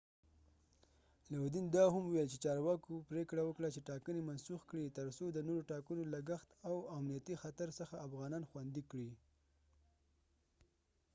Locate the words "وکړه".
3.45-3.67